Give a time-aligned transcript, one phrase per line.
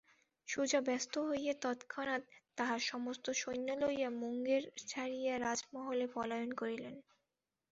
[0.47, 2.23] সুজা ব্যস্ত হইয়া তৎক্ষণাৎ
[2.57, 6.95] তাঁহার সমস্ত সৈন্য লইয়া মুঙ্গের ছাড়িয়া রাজমহলে পলায়ন করিলেন।